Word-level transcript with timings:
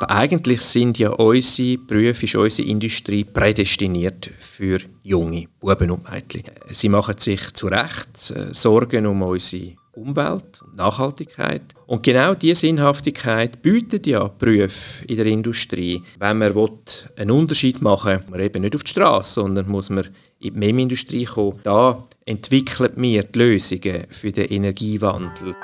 Aber 0.00 0.14
eigentlich 0.14 0.62
sind 0.62 0.98
ja 0.98 1.10
unsere 1.10 1.76
Berufe, 1.76 2.24
ist 2.24 2.34
unsere 2.34 2.66
Industrie 2.66 3.22
prädestiniert 3.22 4.30
für 4.38 4.78
junge 5.02 5.44
Buben 5.60 5.90
und 5.90 6.10
Mädchen. 6.10 6.44
Sie 6.70 6.88
machen 6.88 7.18
sich 7.18 7.52
zu 7.52 7.66
Recht 7.66 8.30
äh, 8.30 8.46
Sorgen 8.54 9.04
um 9.04 9.20
unsere 9.20 9.74
Umwelt 9.92 10.62
und 10.62 10.76
Nachhaltigkeit. 10.76 11.60
Und 11.86 12.02
genau 12.02 12.32
diese 12.32 12.60
Sinnhaftigkeit 12.60 13.60
bietet 13.60 14.06
ja 14.06 14.26
Berufe 14.26 15.04
in 15.06 15.16
der 15.16 15.26
Industrie. 15.26 16.02
Wenn 16.18 16.38
man 16.38 16.56
einen 17.16 17.30
Unterschied 17.30 17.82
machen 17.82 18.12
will, 18.12 18.20
muss 18.20 18.30
man 18.30 18.40
eben 18.40 18.62
nicht 18.62 18.76
auf 18.76 18.84
die 18.84 18.90
Straße, 18.90 19.34
sondern 19.34 19.68
muss 19.68 19.90
man 19.90 20.04
in 20.38 20.54
die 20.54 20.58
MEM-Industrie 20.58 21.26
kommen. 21.26 21.60
Da 21.62 22.02
entwickeln 22.24 22.92
wir 22.96 23.24
die 23.24 23.38
Lösungen 23.38 24.06
für 24.08 24.32
den 24.32 24.46
Energiewandel. 24.46 25.54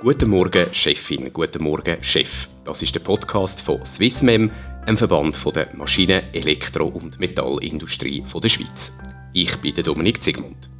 Guten 0.00 0.30
Morgen, 0.30 0.72
Chefin. 0.72 1.32
Guten 1.32 1.64
Morgen, 1.64 1.96
Chef. 2.02 2.48
Das 2.64 2.82
ist 2.82 2.94
der 2.94 3.00
Podcast 3.00 3.60
von 3.60 3.84
Swissmem, 3.84 4.48
einem 4.86 4.96
Verband 4.96 5.36
der 5.56 5.74
Maschinen-, 5.74 6.22
Elektro- 6.32 6.86
und 6.86 7.18
Metallindustrie 7.18 8.22
der 8.22 8.48
Schweiz. 8.48 8.96
Ich 9.32 9.56
bin 9.56 9.74
Dominik 9.74 10.22
Zigmund. 10.22 10.70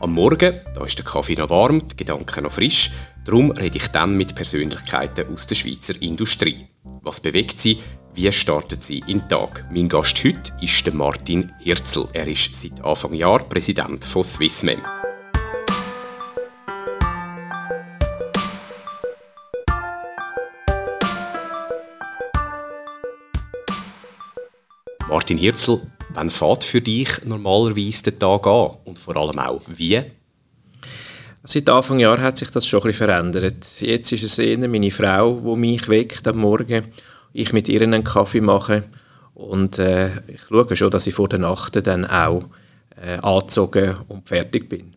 Am 0.00 0.14
Morgen 0.14 0.62
da 0.74 0.82
ist 0.82 0.96
der 0.96 1.04
Kaffee 1.04 1.34
noch 1.34 1.50
warm, 1.50 1.86
die 1.88 1.96
Gedanken 1.98 2.44
noch 2.44 2.52
frisch. 2.52 2.90
Darum 3.26 3.50
rede 3.50 3.76
ich 3.76 3.88
dann 3.88 4.16
mit 4.16 4.34
Persönlichkeiten 4.34 5.30
aus 5.30 5.46
der 5.46 5.54
Schweizer 5.54 6.00
Industrie. 6.00 6.68
Was 7.02 7.20
bewegt 7.20 7.60
sie? 7.60 7.78
Wie 8.14 8.32
startet 8.32 8.82
sie 8.82 9.00
in 9.00 9.18
den 9.18 9.28
Tag? 9.28 9.66
Mein 9.70 9.90
Gast 9.90 10.24
heute 10.24 10.52
ist 10.62 10.86
der 10.86 10.94
Martin 10.94 11.52
Hirzel. 11.60 12.08
Er 12.14 12.26
ist 12.26 12.54
seit 12.54 12.82
Anfang 12.82 13.12
Jahr 13.12 13.40
Präsident 13.40 14.06
von 14.06 14.24
Swissmem. 14.24 14.80
Martin 25.28 25.44
Hirzel, 25.44 25.82
wann 26.14 26.30
fährt 26.30 26.64
für 26.64 26.80
dich 26.80 27.22
normalerweise 27.26 28.04
der 28.04 28.18
Tag 28.18 28.46
an 28.46 28.78
und 28.86 28.98
vor 28.98 29.14
allem 29.14 29.38
auch 29.38 29.60
wie? 29.66 30.00
Seit 31.44 31.68
Anfang 31.68 31.98
Jahr 31.98 32.18
hat 32.22 32.38
sich 32.38 32.48
das 32.48 32.66
schon 32.66 32.80
ein 32.80 32.86
bisschen 32.86 33.08
verändert. 33.08 33.78
Jetzt 33.80 34.10
ist 34.10 34.22
es 34.22 34.38
eher 34.38 34.56
meine 34.66 34.90
Frau, 34.90 35.38
die 35.38 35.60
mich 35.60 35.86
weckt 35.90 36.26
am 36.26 36.38
Morgen. 36.38 36.86
Ich 37.34 37.52
mit 37.52 37.68
ihr 37.68 37.82
einen 37.82 38.04
Kaffee 38.04 38.40
mache 38.40 38.84
und 39.34 39.78
äh, 39.78 40.16
ich 40.28 40.40
schaue 40.48 40.74
schon, 40.74 40.90
dass 40.90 41.06
ich 41.06 41.12
vor 41.12 41.28
der 41.28 41.40
Nacht 41.40 41.76
dann 41.86 42.06
auch 42.06 42.44
äh, 42.96 43.18
angezogen 43.18 43.96
und 44.08 44.26
fertig 44.26 44.70
bin. 44.70 44.94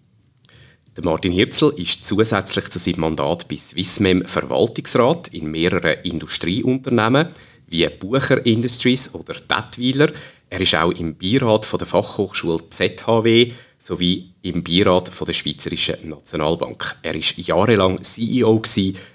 Der 0.96 1.04
Martin 1.04 1.34
Hirzel 1.34 1.74
ist 1.76 2.06
zusätzlich 2.06 2.70
zu 2.70 2.80
seinem 2.80 3.02
Mandat 3.02 3.50
bei 3.50 3.58
Swissmem 3.58 4.26
Verwaltungsrat 4.26 5.28
in 5.28 5.52
mehreren 5.52 6.00
Industrieunternehmen 6.04 7.28
wie 7.72 7.88
Bucher 7.90 8.46
Industries 8.46 9.14
oder 9.14 9.36
Bettweiler. 9.48 10.12
Er 10.50 10.60
ist 10.60 10.76
auch 10.76 10.92
im 10.92 11.16
Beirat 11.16 11.72
der 11.80 11.88
Fachhochschule 11.88 12.68
ZHW 12.68 13.54
sowie 13.78 14.34
im 14.44 14.64
Beirat 14.64 15.12
der 15.28 15.34
Schweizerischen 15.34 16.10
Nationalbank. 16.10 16.98
Er 17.02 17.16
ist 17.16 17.38
jahrelang 17.38 18.04
CEO 18.04 18.62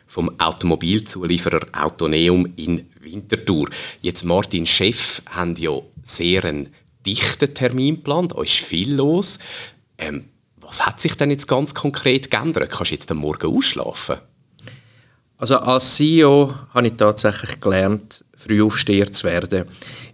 vom 0.07 0.41
Automobilzulieferer 0.41 1.67
Autoneum 1.73 2.53
in 2.57 2.89
Winterthur. 3.01 3.69
Jetzt 4.01 4.25
Martin 4.25 4.67
Chef 4.67 5.23
haben 5.31 5.55
ja 5.57 5.79
sehr 6.03 6.45
einen 6.45 6.70
dichten 7.05 7.55
Terminplan, 7.55 8.29
da 8.29 8.43
ist 8.43 8.55
viel 8.55 8.95
los. 8.95 9.39
Ähm, 9.98 10.25
was 10.57 10.85
hat 10.85 11.01
sich 11.01 11.17
denn 11.17 11.31
jetzt 11.31 11.47
ganz 11.47 11.75
konkret 11.75 12.31
geändert? 12.31 12.70
Kannst 12.70 12.91
du 12.91 12.95
jetzt 12.97 13.11
am 13.11 13.19
Morgen 13.19 13.55
ausschlafen? 13.55 14.17
Also 15.39 15.59
als 15.59 15.95
CEO 15.95 16.55
habe 16.73 16.86
ich 16.86 16.95
tatsächlich 16.95 17.61
gelernt, 17.61 18.25
Frühaufsteher 18.36 19.11
zu 19.11 19.24
werden. 19.24 19.64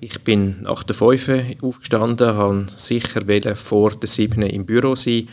Ich 0.00 0.20
bin 0.22 0.62
nach 0.62 0.82
der 0.84 0.94
5 0.94 1.62
aufgestanden, 1.62 2.34
habe 2.34 2.66
sicher 2.76 3.56
vor 3.56 3.90
der 3.90 4.08
7 4.08 4.42
im 4.42 4.64
Büro 4.64 4.96
sein. 4.96 5.28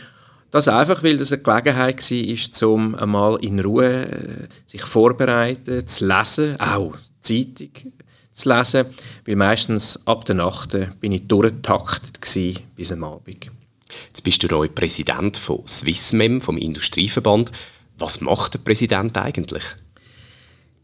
Das 0.50 0.66
einfach, 0.66 1.02
weil 1.04 1.16
das 1.16 1.32
eine 1.32 1.42
Gelegenheit 1.42 2.10
war, 2.10 2.68
um 2.68 2.94
einmal 2.96 3.36
in 3.44 3.60
Ruhe 3.60 4.06
äh, 4.06 4.48
sich 4.66 4.82
vorbereiten, 4.82 5.86
zu 5.86 6.06
lesen, 6.06 6.58
auch 6.58 6.96
Zeitung 7.20 7.92
zu 8.32 8.48
lesen, 8.48 8.86
weil 9.26 9.36
meistens 9.36 10.00
ab 10.06 10.24
der 10.24 10.34
Nacht 10.34 10.76
bin 11.00 11.12
ich 11.12 11.28
durchgetaktet 11.28 12.20
bis 12.74 12.92
am 12.92 13.04
Abend. 13.04 13.50
Jetzt 14.08 14.22
bist 14.24 14.42
du 14.42 14.48
neu 14.48 14.68
Präsident 14.68 15.36
von 15.36 15.66
Swissmem, 15.66 16.40
vom 16.40 16.56
Industrieverband. 16.56 17.52
Was 17.98 18.20
macht 18.20 18.54
der 18.54 18.60
Präsident 18.60 19.16
eigentlich? 19.18 19.64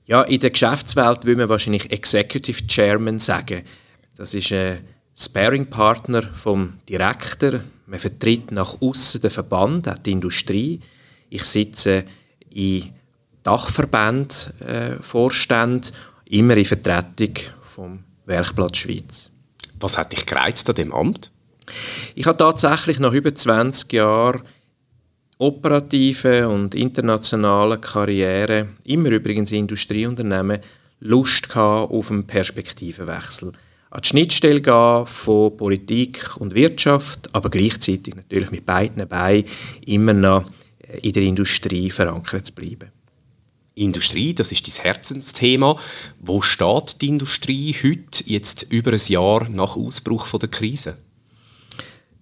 Ja, 0.06 0.22
in 0.22 0.38
der 0.38 0.50
Geschäftswelt 0.50 1.24
würde 1.24 1.40
man 1.40 1.48
wahrscheinlich 1.48 1.90
Executive 1.90 2.66
Chairman 2.68 3.18
sagen. 3.18 3.62
Das 4.16 4.34
ist 4.34 4.52
ein 4.52 4.78
Sparing-Partner 5.16 6.22
vom 6.22 6.74
Direktor. 6.88 7.60
Man 7.86 7.98
vertritt 7.98 8.52
nach 8.52 8.80
außen 8.80 9.20
den 9.20 9.30
Verband, 9.30 9.88
auch 9.88 9.98
die 9.98 10.12
Industrie. 10.12 10.80
Ich 11.28 11.42
sitze 11.42 12.04
in 12.50 12.92
Dachverband 13.42 14.54
äh, 14.60 15.02
Vorstand, 15.02 15.92
immer 16.24 16.56
in 16.56 16.64
Vertretung 16.64 17.34
vom 17.62 18.04
Werkplatz 18.26 18.78
Schweiz. 18.78 19.30
Was 19.80 19.98
hat 19.98 20.12
dich 20.12 20.24
gereizt 20.24 20.68
an 20.68 20.76
dem 20.76 20.92
Amt? 20.92 21.32
Ich 22.14 22.26
habe 22.26 22.38
tatsächlich 22.38 23.00
nach 23.00 23.12
über 23.12 23.34
20 23.34 23.92
Jahren 23.92 24.42
operative 25.38 26.48
und 26.48 26.74
internationale 26.74 27.78
Karriere, 27.78 28.68
immer 28.84 29.10
übrigens 29.10 29.52
in 29.52 29.60
Industrieunternehmen, 29.60 30.60
Lust 31.00 31.54
auf 31.56 32.10
einen 32.10 32.26
Perspektivenwechsel. 32.26 33.52
An 33.90 34.00
die 34.02 34.08
Schnittstelle 34.08 34.60
gehen 34.60 35.06
von 35.06 35.56
Politik 35.56 36.36
und 36.38 36.54
Wirtschaft, 36.54 37.34
aber 37.34 37.50
gleichzeitig 37.50 38.14
natürlich 38.14 38.50
mit 38.50 38.66
beiden 38.66 39.06
Beinen 39.06 39.44
immer 39.84 40.12
noch 40.12 40.44
in 41.02 41.12
der 41.12 41.22
Industrie 41.22 41.90
verankert 41.90 42.46
zu 42.46 42.54
bleiben. 42.54 42.90
Industrie, 43.74 44.34
das 44.34 44.52
ist 44.52 44.66
dein 44.66 44.84
Herzensthema. 44.84 45.78
Wo 46.20 46.40
steht 46.40 47.02
die 47.02 47.08
Industrie 47.08 47.74
heute, 47.74 48.24
jetzt 48.24 48.66
über 48.70 48.92
ein 48.92 49.00
Jahr 49.06 49.48
nach 49.50 49.76
Ausbruch 49.76 50.26
der 50.38 50.48
Krise? 50.48 50.96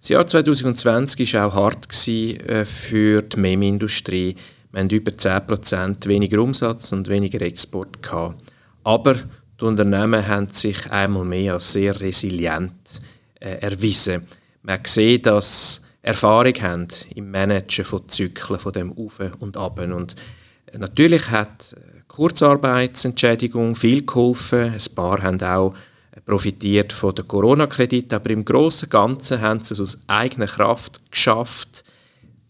Das 0.05 0.11
Jahr 0.11 0.27
2020 0.27 1.33
war 1.33 1.47
auch 1.47 1.55
hart 1.55 2.09
äh, 2.09 2.67
für 2.67 3.23
die 3.23 3.39
MEM-Industrie. 3.39 4.37
Wir 4.71 4.81
hatten 4.83 4.91
über 4.91 5.13
10% 5.13 6.07
weniger 6.09 6.43
Umsatz 6.43 6.93
und 6.93 7.09
weniger 7.09 7.41
Export. 7.41 8.03
Gehabt. 8.03 8.53
Aber 8.83 9.15
die 9.15 9.65
Unternehmen 9.65 10.29
haben 10.29 10.49
sich 10.49 10.91
einmal 10.91 11.25
mehr 11.25 11.55
als 11.55 11.73
sehr 11.73 11.99
resilient 11.99 13.01
äh, 13.41 13.61
erwiesen. 13.61 14.27
Man 14.61 14.81
sieht, 14.85 15.25
dass 15.25 15.77
sie 15.77 15.81
Erfahrung 16.03 16.53
haben 16.61 16.89
im 17.15 17.31
Managen 17.31 17.87
von 17.87 18.07
Zyklen, 18.07 18.61
von 18.61 18.75
dem 18.75 18.93
Auf 18.93 19.23
und 19.39 19.57
Ab. 19.57 19.79
Und 19.79 20.17
äh, 20.67 20.77
natürlich 20.77 21.31
hat 21.31 21.75
Kurzarbeitsentschädigung 22.09 23.75
viel 23.75 24.05
geholfen. 24.05 24.75
Ein 24.75 24.95
paar 24.95 25.23
haben 25.23 25.41
auch 25.41 25.75
profitiert 26.25 26.93
von 26.93 27.15
der 27.15 27.25
Corona-Kredit, 27.25 28.13
aber 28.13 28.31
im 28.31 28.45
Großen 28.45 28.89
Ganzen 28.89 29.41
haben 29.41 29.61
sie 29.61 29.75
es 29.75 29.81
aus 29.81 29.99
eigener 30.07 30.47
Kraft 30.47 31.01
geschafft. 31.11 31.85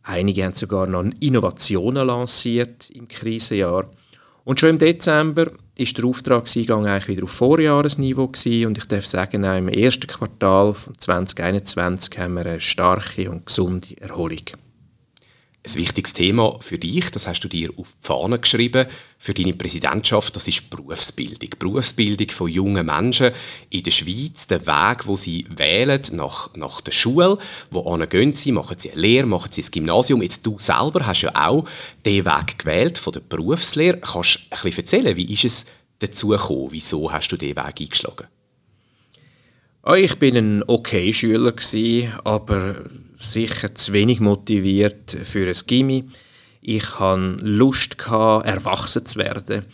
Einige 0.02 0.44
haben 0.44 0.54
sogar 0.54 0.86
noch 0.86 1.04
Innovationen 1.20 2.06
lanciert 2.06 2.90
im 2.90 3.08
Krisenjahr. 3.08 3.90
Und 4.44 4.60
schon 4.60 4.70
im 4.70 4.78
Dezember 4.78 5.50
ist 5.76 5.96
der 5.96 6.04
Auftragseingang 6.04 6.86
eigentlich 6.86 7.16
wieder 7.16 7.24
auf 7.24 7.30
Vorjahresniveau 7.30 8.28
gewesen. 8.28 8.66
und 8.66 8.78
ich 8.78 8.84
darf 8.84 9.06
sagen, 9.06 9.44
auch 9.44 9.56
im 9.56 9.68
ersten 9.68 10.06
Quartal 10.06 10.74
von 10.74 10.96
2021 10.98 12.18
haben 12.18 12.34
wir 12.34 12.46
eine 12.46 12.60
starke 12.60 13.30
und 13.30 13.46
gesunde 13.46 13.98
Erholung. 14.00 14.44
Ein 15.66 15.76
wichtiges 15.76 16.12
Thema 16.12 16.58
für 16.60 16.78
dich, 16.78 17.10
das 17.10 17.26
hast 17.26 17.40
du 17.40 17.48
dir 17.48 17.70
auf 17.78 17.96
die 17.98 18.06
Fahne 18.06 18.38
geschrieben, 18.38 18.86
für 19.16 19.32
deine 19.32 19.54
Präsidentschaft, 19.54 20.36
das 20.36 20.46
ist 20.46 20.68
Berufsbildung. 20.68 21.48
Berufsbildung 21.58 22.30
von 22.32 22.50
jungen 22.50 22.84
Menschen 22.84 23.32
in 23.70 23.82
der 23.82 23.90
Schweiz, 23.90 24.46
der 24.46 24.66
Weg, 24.66 25.06
wo 25.06 25.16
sie 25.16 25.46
wählen 25.48 26.02
nach, 26.12 26.54
nach 26.54 26.82
der 26.82 26.92
Schule, 26.92 27.38
wo 27.70 27.96
gehen 27.96 28.34
sie, 28.34 28.52
machen 28.52 28.78
sie 28.78 28.92
eine 28.92 29.00
Lehre, 29.00 29.26
machen 29.26 29.50
sie 29.50 29.62
ein 29.62 29.70
Gymnasium. 29.70 30.20
Jetzt 30.20 30.44
du 30.44 30.58
selber 30.58 31.06
hast 31.06 31.22
ja 31.22 31.32
auch 31.34 31.64
den 32.04 32.26
Weg 32.26 32.58
gewählt 32.58 32.98
von 32.98 33.14
der 33.14 33.20
Berufslehre. 33.20 34.00
Kannst 34.00 34.36
du 34.36 34.40
ein 34.50 34.62
bisschen 34.64 34.82
erzählen, 34.82 35.16
wie 35.16 35.32
ist 35.32 35.46
es 35.46 35.66
dazu 35.98 36.28
gekommen? 36.28 36.68
Wieso 36.72 37.10
hast 37.10 37.28
du 37.28 37.38
diesen 37.38 37.56
Weg 37.56 37.80
eingeschlagen? 37.80 38.26
Oh, 39.82 39.94
ich 39.94 40.18
bin 40.18 40.36
ein 40.36 40.62
okay 40.66 41.10
Schüler 41.14 41.54
aber 42.22 42.84
sicher 43.16 43.74
zu 43.74 43.92
wenig 43.92 44.20
motiviert 44.20 45.16
für 45.24 45.46
ein 45.46 45.56
Gimmi. 45.66 46.04
Ich 46.60 46.98
hatte 46.98 47.36
Lust, 47.42 47.98
gehabt, 47.98 48.46
erwachsen 48.46 49.04
zu 49.06 49.18
werden, 49.18 49.64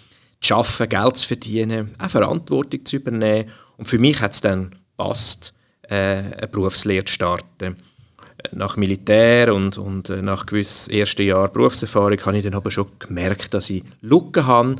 zu 0.40 0.54
arbeiten, 0.54 0.88
Geld 0.88 1.16
zu 1.16 1.28
verdienen, 1.28 1.94
auch 1.98 2.08
Verantwortung 2.10 2.84
zu 2.84 2.96
übernehmen. 2.96 3.50
Und 3.76 3.86
für 3.86 3.98
mich 3.98 4.20
hat 4.20 4.32
es 4.32 4.40
dann 4.40 4.74
gepasst, 4.96 5.54
äh, 5.82 5.94
eine 5.94 6.48
Berufslehre 6.50 7.04
zu 7.04 7.14
starten. 7.14 7.76
nach 8.52 8.76
Militär 8.76 9.54
und, 9.54 9.78
und 9.78 10.08
äh, 10.08 10.22
nach 10.22 10.46
gewissen 10.46 10.92
ersten 10.92 11.22
Jahren 11.22 11.52
Berufserfahrung 11.52 12.18
habe 12.24 12.38
ich 12.38 12.44
dann 12.44 12.54
aber 12.54 12.70
schon 12.70 12.86
gemerkt, 12.98 13.54
dass 13.54 13.70
ich 13.70 13.84
Lücken 14.00 14.46
habe 14.46 14.76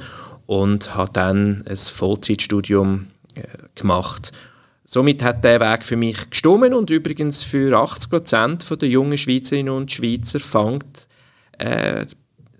und 0.47 0.95
habe 0.95 1.13
dann 1.13 1.63
ein 1.67 1.77
Vollzeitstudium 1.77 3.07
äh, 3.35 3.43
gemacht. 3.75 4.33
Somit 4.93 5.23
hat 5.23 5.45
der 5.45 5.61
Weg 5.61 5.85
für 5.85 5.97
mich 5.97 6.31
gestummen 6.31 6.75
und 6.75 6.91
übrigens 6.91 7.45
für 7.45 7.79
80 7.79 8.11
Prozent 8.11 8.83
der 8.83 8.89
jungen 8.89 9.17
Schweizerinnen 9.17 9.73
und 9.73 9.93
Schweizer 9.93 10.41
fängt 10.41 11.07
äh, 11.59 12.07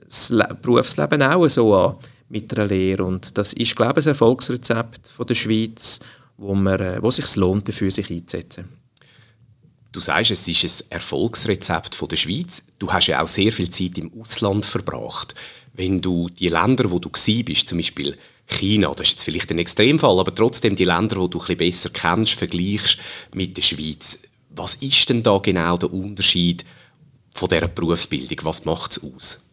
das 0.05 0.33
Berufsleben 0.63 1.25
auch 1.25 1.49
so 1.49 1.75
an 1.75 1.97
mit 2.29 2.57
einer 2.57 2.69
Lehre 2.69 3.03
und 3.05 3.37
das 3.37 3.53
ist 3.53 3.75
glaube 3.75 3.99
ich 3.99 4.07
ein 4.07 4.11
Erfolgsrezept 4.11 5.09
von 5.09 5.27
der 5.27 5.35
Schweiz, 5.35 5.99
wo 6.37 6.55
man, 6.55 6.79
äh, 6.79 7.03
wo 7.03 7.11
sich 7.11 7.35
lohnt 7.35 7.69
dafür 7.69 7.91
sich 7.91 8.09
einzusetzen. 8.09 8.69
Du 9.91 10.01
sagst, 10.01 10.31
es 10.31 10.47
ist 10.47 10.85
ein 10.85 10.99
Erfolgsrezept 10.99 11.97
von 11.97 12.07
der 12.07 12.17
Schweiz. 12.17 12.63
Du 12.79 12.93
hast 12.93 13.09
ja 13.09 13.21
auch 13.21 13.27
sehr 13.27 13.53
viel 13.53 13.71
Zeit 13.71 13.99
im 13.99 14.13
Ausland 14.21 14.65
verbracht. 14.65 15.35
Wenn 15.73 16.01
du 16.01 16.29
die 16.29 16.47
Länder, 16.47 16.93
wo 16.93 17.01
du 17.01 17.11
bist, 17.11 17.69
zum 17.69 17.79
Beispiel 17.79 18.17
China, 18.51 18.93
das 18.95 19.09
ist 19.09 19.13
jetzt 19.13 19.25
vielleicht 19.25 19.51
ein 19.51 19.59
Extremfall, 19.59 20.19
aber 20.19 20.35
trotzdem 20.35 20.77
die 20.77 20.85
Länder, 20.85 21.17
wo 21.17 21.29
du 21.29 21.41
ein 21.41 21.57
besser 21.57 21.91
kennst, 21.91 22.35
vergleichst 22.35 22.99
mit 23.35 23.57
der 23.57 23.63
Schweiz. 23.63 24.23
Was 24.51 24.75
ist 24.77 25.09
denn 25.09 25.23
da 25.23 25.39
genau 25.39 25.77
der 25.77 25.93
Unterschied 25.93 26.65
von 27.35 27.49
dieser 27.49 27.69
Berufsbildung? 27.69 28.39
Was 28.43 28.65
macht 28.65 28.93
es 28.93 29.03
aus? 29.03 29.47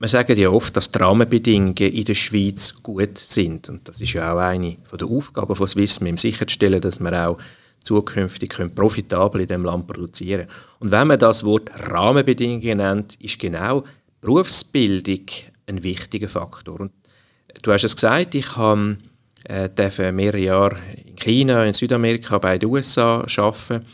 Wir 0.00 0.08
sagen 0.08 0.38
ja 0.38 0.50
oft, 0.50 0.76
dass 0.76 0.92
die 0.92 0.98
Rahmenbedingungen 0.98 1.74
in 1.74 2.04
der 2.04 2.14
Schweiz 2.14 2.82
gut 2.82 3.18
sind. 3.18 3.68
Und 3.68 3.88
das 3.88 4.00
ist 4.00 4.12
ja 4.12 4.32
auch 4.32 4.38
eine 4.38 4.76
der 4.92 5.08
Aufgaben 5.08 5.56
von 5.56 5.66
Swissmem, 5.66 6.16
sicherzustellen, 6.16 6.80
dass 6.80 7.00
wir 7.00 7.28
auch 7.28 7.38
zukünftig 7.82 8.50
können 8.50 8.74
profitabel 8.74 9.40
in 9.40 9.48
dem 9.48 9.64
Land 9.64 9.86
produzieren 9.86 10.46
Und 10.78 10.92
wenn 10.92 11.08
man 11.08 11.18
das 11.18 11.42
Wort 11.44 11.70
Rahmenbedingungen 11.90 12.78
nennt, 12.78 13.20
ist 13.20 13.38
genau 13.38 13.84
Berufsbildung 14.20 15.26
ein 15.66 15.82
wichtiger 15.82 16.28
Faktor. 16.28 16.80
Und 16.80 16.92
du 17.62 17.72
hast 17.72 17.84
es 17.84 17.94
gesagt, 17.94 18.34
ich 18.34 18.56
habe 18.56 18.96
äh, 19.44 20.12
mehrere 20.12 20.38
Jahre 20.38 20.76
in 21.06 21.16
China, 21.16 21.64
in 21.64 21.72
Südamerika, 21.72 22.38
bei 22.38 22.58
den 22.58 22.68
USA 22.68 23.24
arbeiten. 23.36 23.84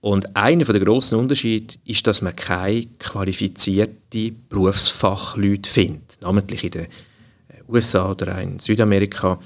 Und 0.00 0.36
einer 0.36 0.64
der 0.64 0.80
grossen 0.80 1.18
Unterschiede 1.18 1.74
ist, 1.84 2.06
dass 2.06 2.22
man 2.22 2.36
keine 2.36 2.86
qualifizierten 2.98 4.46
Berufsfachleute 4.48 5.68
findet, 5.68 6.18
namentlich 6.20 6.64
in 6.64 6.70
den 6.70 6.86
USA 7.68 8.10
oder 8.10 8.40
in 8.40 8.58
Südamerika, 8.58 9.40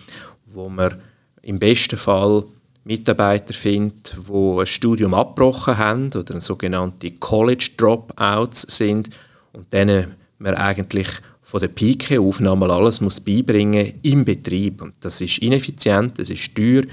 wo 0.47 0.69
man 0.69 1.01
im 1.43 1.59
besten 1.59 1.97
Fall 1.97 2.45
Mitarbeiter 2.85 3.55
findet, 3.55 4.17
die 4.29 4.61
ein 4.61 4.67
Studium 4.67 5.15
abgebrochen 5.15 5.79
haben 5.79 6.11
oder 6.15 6.41
sogenannte 6.41 7.13
College 7.13 7.71
Dropouts 7.77 8.63
sind 8.63 9.11
und 9.53 9.73
denen 9.73 10.15
man 10.39 10.55
eigentlich 10.55 11.09
von 11.51 11.61
der 11.61 11.67
Pike 11.67 12.21
auf 12.21 12.39
nochmal 12.39 12.71
alles 12.71 13.01
muss 13.01 13.19
beibringen 13.19 13.95
im 14.03 14.25
Betrieb. 14.25 14.83
Und 14.83 14.95
das 15.01 15.21
ist 15.21 15.39
ineffizient, 15.39 16.17
das 16.17 16.31
ist 16.31 16.55
teuer 16.55 16.85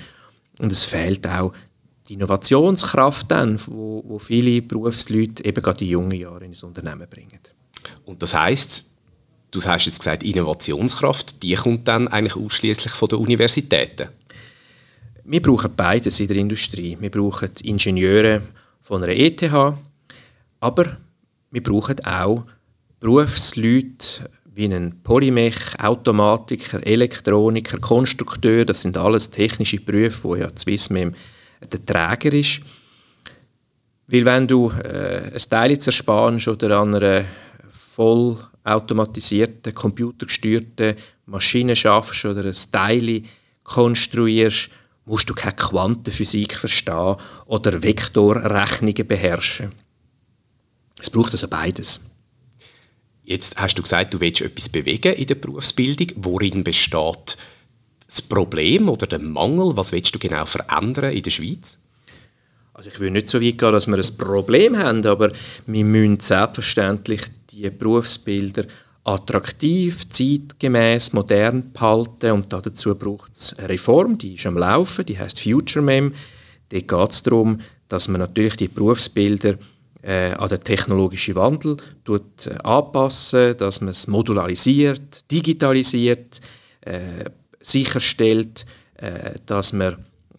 und 0.58 0.72
es 0.72 0.84
fehlt 0.84 1.28
auch 1.28 1.54
die 2.10 2.16
Innovationskraft 2.16 3.30
dann, 3.30 3.60
wo, 3.68 4.04
wo 4.08 4.18
viele 4.18 4.64
Berufsleute 4.64 5.46
eben 5.46 5.62
gerade 5.62 5.78
die 5.78 5.90
jungen 5.90 6.18
Jahre 6.20 6.46
ins 6.46 6.64
Unternehmen 6.64 7.08
bringen. 7.08 7.40
Und 8.06 8.24
das 8.24 8.34
heißt, 8.34 8.86
du 9.52 9.62
hast 9.62 9.86
jetzt 9.86 10.00
gesagt 10.00 10.24
Innovationskraft, 10.24 11.44
die 11.44 11.54
kommt 11.54 11.88
dann 11.88 12.08
eigentlich 12.08 12.36
ausschließlich 12.36 12.94
von 12.94 13.10
den 13.10 13.20
Universitäten? 13.20 14.08
Wir 15.24 15.42
brauchen 15.44 15.72
beides 15.76 16.20
in 16.20 16.30
der 16.30 16.38
Industrie. 16.38 16.98
Wir 17.00 17.12
brauchen 17.12 17.52
Ingenieure 17.62 18.42
von 18.82 19.04
einer 19.04 19.14
ETH, 19.14 19.44
aber 20.60 20.98
wir 21.52 21.62
brauchen 21.62 22.04
auch 22.04 22.44
Berufsleute 23.00 24.28
wie 24.58 24.66
einen 24.66 25.04
Polymech, 25.04 25.80
Automatiker, 25.80 26.86
Elektroniker, 26.86 27.78
Konstrukteur. 27.78 28.66
Das 28.66 28.82
sind 28.82 28.98
alles 28.98 29.30
technische 29.30 29.80
Berufe, 29.80 30.24
wo 30.24 30.36
ja 30.36 30.50
Swissmem 30.58 31.14
der 31.72 31.86
Träger 31.86 32.36
ist. 32.36 32.62
Weil 34.08 34.26
wenn 34.26 34.48
du 34.48 34.72
äh, 34.72 35.32
ein 35.32 35.50
Teil 35.50 35.78
zerspannst 35.78 36.48
oder 36.48 36.80
an 36.80 36.96
einer 36.96 37.26
voll 37.70 38.38
automatisierten, 38.64 39.76
computergesteuerten 39.76 40.96
Maschine 41.28 41.76
schaffst 41.76 42.26
oder 42.26 42.46
ein 42.46 42.56
Teil 42.72 43.22
konstruierst, 43.64 44.70
musst 45.06 45.30
du 45.30 45.36
keine 45.36 45.56
Quantenphysik 45.56 46.56
verstehen 46.56 47.18
oder 47.46 47.84
Vektorrechnungen 47.84 49.08
beherrschen. 49.08 49.72
Es 51.00 51.12
braucht 51.12 51.34
also 51.34 51.48
beides. 51.48 52.02
Jetzt 53.28 53.58
hast 53.58 53.76
du 53.78 53.82
gesagt, 53.82 54.14
du 54.14 54.22
willst 54.22 54.40
etwas 54.40 54.70
bewegen 54.70 55.14
in 55.14 55.28
der 55.28 55.36
Berufsbildung. 55.36 56.08
Worin 56.16 56.64
besteht 56.64 57.38
das 58.06 58.22
Problem 58.22 58.88
oder 58.88 59.06
der 59.06 59.20
Mangel? 59.20 59.76
Was 59.76 59.92
willst 59.92 60.16
du 60.16 60.20
genau 60.20 60.46
verändern 60.46 61.12
in 61.12 61.24
der 61.24 61.32
Schweiz? 61.32 61.78
Also 62.74 62.90
ich 62.90 63.02
will 63.02 63.12
nicht 63.12 63.28
so 63.28 63.42
weit 63.42 63.58
gehen, 63.58 63.74
dass 63.74 63.86
wir 63.86 63.98
ein 63.98 64.18
Problem 64.18 64.78
haben, 64.78 65.06
aber 65.06 65.34
wir 65.66 65.84
müssen 65.84 66.22
selbstverständlich 66.22 67.24
die 67.52 67.70
Berufsbilder 67.70 68.64
attraktiv, 69.04 70.08
zeitgemäß, 70.08 71.12
modern 71.12 71.74
behalten 71.74 72.32
und 72.32 72.54
dazu 72.54 72.96
braucht 72.96 73.34
es 73.34 73.54
eine 73.58 73.68
Reform, 73.68 74.18
die 74.18 74.36
ist 74.36 74.46
am 74.46 74.58
Laufen, 74.58 75.06
die 75.06 75.20
heißt 75.20 75.42
Future 75.42 75.84
Mem. 75.84 76.14
Da 76.70 76.80
geht 76.80 77.12
es 77.12 77.24
darum, 77.24 77.60
dass 77.90 78.08
man 78.08 78.22
natürlich 78.22 78.56
die 78.56 78.70
Berufsbilder 78.70 79.56
äh, 80.02 80.32
an 80.32 80.50
den 80.50 80.62
technologischen 80.62 81.36
Wandel 81.36 81.78
tut, 82.04 82.48
äh, 82.48 82.56
anpassen, 82.64 83.56
dass 83.58 83.82
man 83.82 83.90
es 83.90 84.08
modularisiert, 84.08 85.32
digitalisiert, 85.32 86.42
äh, 86.82 87.26
sicherstellt, 87.62 88.66
äh, 88.96 89.36
dass 89.46 89.74
man 89.74 89.98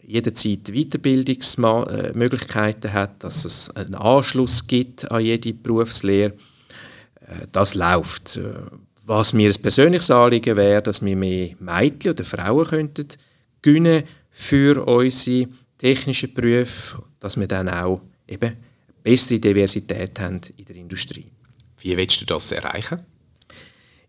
jederzeit 0.09 0.73
Weiterbildungsmöglichkeiten 0.73 2.93
hat, 2.93 3.23
dass 3.23 3.45
es 3.45 3.71
einen 3.71 3.95
Anschluss 3.95 4.67
gibt 4.67 5.09
an 5.11 5.23
jede 5.23 5.53
Berufslehre 5.53 6.33
äh, 7.29 7.47
das 7.53 7.75
läuft. 7.75 8.37
Äh, 8.37 8.55
was 9.05 9.33
mir 9.33 9.51
ein 9.51 9.63
persönliches 9.63 10.11
Anliegen 10.11 10.57
wäre, 10.57 10.83
dass 10.83 11.05
wir 11.05 11.17
mehr 11.17 11.51
Mädchen 11.61 12.13
oder 12.13 12.25
Frauen 12.25 12.67
könnten 12.67 13.09
gewinnen 13.63 14.03
für 14.31 14.87
unsere 14.87 15.49
technischen 15.79 16.35
Berufe, 16.35 17.03
dass 17.19 17.39
wir 17.39 17.47
dann 17.47 17.69
auch 17.69 18.01
eben 18.27 18.57
bessere 19.09 19.39
Diversität 19.39 20.21
haben 20.21 20.41
in 20.59 20.65
der 20.67 20.77
Industrie. 20.77 21.25
Wie 21.81 21.97
willst 21.97 22.21
du 22.21 22.27
das 22.27 22.53
erreichen? 22.53 23.01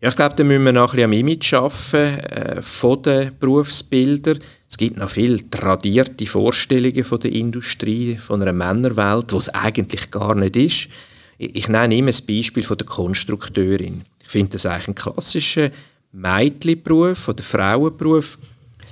Ja, 0.02 0.10
ich 0.10 0.16
glaube, 0.16 0.34
da 0.34 0.44
müssen 0.44 0.64
wir 0.64 0.72
noch 0.72 0.92
ein 0.92 0.96
bisschen 0.96 1.04
am 1.04 1.12
Image 1.12 1.54
arbeiten 1.54 2.18
äh, 2.18 2.62
von 2.62 3.02
den 3.02 3.32
Berufsbildern. 3.38 4.40
Es 4.68 4.76
gibt 4.76 4.98
noch 4.98 5.08
viele 5.08 5.48
tradierte 5.48 6.26
Vorstellungen 6.26 7.02
von 7.04 7.18
der 7.18 7.32
Industrie, 7.32 8.18
von 8.18 8.42
einer 8.42 8.52
Männerwelt, 8.52 9.32
die 9.32 9.36
es 9.36 9.48
eigentlich 9.48 10.10
gar 10.10 10.34
nicht 10.34 10.56
ist. 10.56 10.88
Ich 11.38 11.68
nenne 11.68 11.96
immer 11.96 12.08
das 12.08 12.20
Beispiel 12.20 12.62
von 12.62 12.76
der 12.76 12.86
Konstrukteurin. 12.86 14.02
Ich 14.22 14.28
finde 14.28 14.52
das 14.52 14.66
eigentlich 14.66 14.88
ein 14.88 14.94
klassischer 14.96 15.70
Mädchenberuf 16.12 17.26
oder 17.28 17.42
Frauenberuf. 17.42 18.38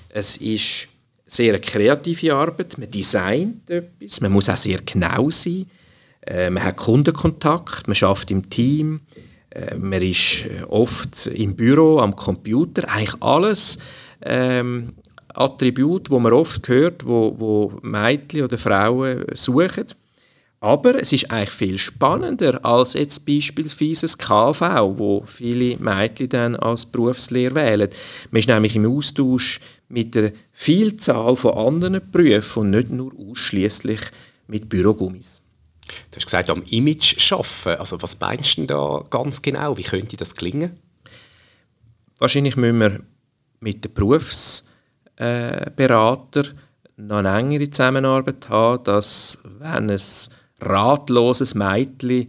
Es 0.08 0.38
ist 0.38 0.88
sehr 1.26 1.52
eine 1.52 1.60
kreative 1.60 2.34
Arbeit, 2.34 2.78
man 2.78 2.90
designt 2.90 3.68
etwas, 3.68 4.22
man 4.22 4.32
muss 4.32 4.48
auch 4.48 4.56
sehr 4.56 4.80
genau 4.80 5.28
sein, 5.30 5.66
äh, 6.28 6.50
man 6.50 6.62
hat 6.62 6.76
Kundenkontakt, 6.76 7.88
man 7.88 7.94
schafft 7.94 8.30
im 8.30 8.50
Team, 8.50 9.00
äh, 9.50 9.74
man 9.76 10.02
ist 10.02 10.46
oft 10.68 11.26
im 11.26 11.56
Büro, 11.56 11.98
am 12.00 12.14
Computer, 12.14 12.88
eigentlich 12.88 13.22
alles 13.22 13.78
ähm, 14.22 14.94
Attribute, 15.34 16.10
wo 16.10 16.18
man 16.18 16.32
oft 16.32 16.68
hört, 16.68 17.06
wo, 17.06 17.34
wo 17.38 17.72
Mädchen 17.82 18.44
oder 18.44 18.58
Frauen 18.58 19.24
suchen. 19.34 19.86
Aber 20.60 21.00
es 21.00 21.12
ist 21.12 21.30
eigentlich 21.30 21.50
viel 21.50 21.78
spannender 21.78 22.64
als 22.64 22.94
jetzt 22.94 23.24
beispielsweise 23.24 24.02
das 24.02 24.18
KV, 24.18 24.98
wo 24.98 25.22
viele 25.24 25.76
Mädchen 25.76 26.28
dann 26.30 26.56
als 26.56 26.84
Berufslehre 26.84 27.54
wählen. 27.54 27.88
Man 28.32 28.40
ist 28.40 28.48
nämlich 28.48 28.74
im 28.74 28.86
Austausch 28.86 29.60
mit 29.88 30.16
einer 30.16 30.32
Vielzahl 30.52 31.36
von 31.36 31.54
anderen 31.54 32.00
Berufen 32.10 32.60
und 32.60 32.70
nicht 32.70 32.90
nur 32.90 33.12
ausschließlich 33.16 34.00
mit 34.48 34.68
Bürogummis. 34.68 35.42
Du 36.10 36.16
hast 36.16 36.26
gesagt, 36.26 36.50
am 36.50 36.62
Image 36.64 37.32
arbeiten. 37.32 37.80
Also 37.80 38.02
was 38.02 38.18
meinst 38.20 38.58
du 38.58 38.66
da 38.66 39.02
ganz 39.10 39.42
genau? 39.42 39.76
Wie 39.76 39.82
könnte 39.82 40.16
das 40.16 40.34
gelingen? 40.34 40.72
Wahrscheinlich 42.18 42.56
müssen 42.56 42.80
wir 42.80 43.00
mit 43.60 43.84
den 43.84 43.94
Berufsberatern 43.94 46.46
äh, 46.46 46.54
noch 46.96 47.18
eine 47.18 47.38
engere 47.38 47.70
Zusammenarbeit 47.70 48.48
haben, 48.48 48.82
dass 48.84 49.38
wenn 49.58 49.90
es 49.90 50.30
ratloses 50.60 51.54
Mädchen 51.54 52.28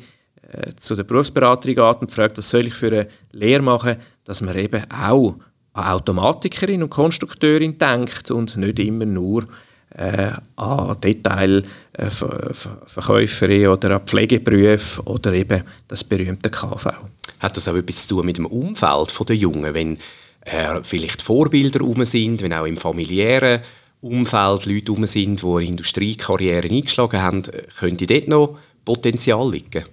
äh, 0.51 0.73
zu 0.75 0.95
der 0.95 1.03
Berufsberaterin 1.03 1.75
geht 1.75 2.01
und 2.01 2.11
fragt, 2.11 2.37
was 2.37 2.49
soll 2.49 2.67
ich 2.67 2.73
für 2.73 2.87
eine 2.87 3.07
Lehre 3.31 3.61
machen, 3.61 3.97
dass 4.23 4.41
man 4.41 4.57
eben 4.57 4.83
auch 4.91 5.37
an 5.73 5.85
Automatikerin 5.85 6.83
und 6.83 6.89
Konstrukteurin 6.89 7.77
denkt 7.77 8.31
und 8.31 8.57
nicht 8.57 8.79
immer 8.79 9.05
nur 9.05 9.47
äh, 9.96 10.31
an 10.55 10.96
Detailverkäuferin 11.01 13.62
äh, 13.62 13.67
oder 13.67 13.96
an 13.96 14.01
Pflegeberufe 14.05 15.01
oder 15.03 15.34
eben 15.34 15.63
das 15.88 16.03
berühmte 16.03 16.50
KV. 16.50 16.91
Hat 17.39 17.58
das 17.58 17.67
auch 17.67 17.75
etwas 17.75 18.08
zu 18.08 18.15
tun 18.15 18.25
mit 18.25 18.38
dem 18.38 18.46
Umfeld 18.46 19.13
der 19.27 19.36
Jungen, 19.36 19.74
wenn 19.74 19.98
äh, 20.41 20.81
vielleicht 20.84 21.22
Vorbilder 21.22 21.79
herum 21.79 22.05
sind, 22.05 22.41
wenn 22.41 22.53
auch 22.53 22.65
im 22.65 22.77
familiären 22.77 23.62
Umfeld 24.01 24.65
Leute 24.65 24.91
herum 24.91 25.05
sind, 25.05 25.41
die 25.41 25.65
Industriekarrieren 25.65 26.72
eingeschlagen 26.72 27.22
haben, 27.22 27.43
könnte 27.77 28.05
dort 28.05 28.27
noch 28.27 28.58
Potenzial 28.86 29.51
liegen? 29.51 29.84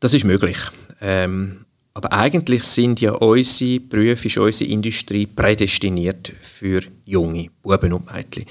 Das 0.00 0.14
ist 0.14 0.24
möglich. 0.24 0.58
Ähm, 1.00 1.64
aber 1.94 2.12
eigentlich 2.12 2.64
sind 2.64 3.00
ja 3.00 3.12
unsere 3.12 3.80
Berufe, 3.80 4.28
ist 4.28 4.38
unsere 4.38 4.70
Industrie 4.70 5.26
prädestiniert 5.26 6.32
für 6.40 6.80
junge 7.04 7.48
Buben 7.62 7.92
und 7.92 8.12
Mädchen. 8.12 8.46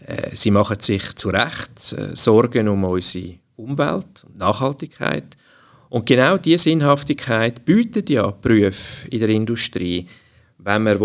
Äh, 0.00 0.34
sie 0.34 0.50
machen 0.50 0.80
sich 0.80 1.14
zu 1.16 1.30
Recht 1.30 1.92
äh, 1.92 2.14
Sorgen 2.14 2.68
um 2.68 2.84
unsere 2.84 3.34
Umwelt 3.56 4.24
und 4.26 4.38
Nachhaltigkeit. 4.38 5.36
Und 5.90 6.06
genau 6.06 6.36
diese 6.36 6.64
Sinnhaftigkeit 6.64 7.64
bietet 7.64 8.10
ja 8.10 8.30
Berufe 8.30 9.08
in 9.08 9.20
der 9.20 9.28
Industrie. 9.30 10.06
Wenn 10.58 10.82
man 10.82 10.98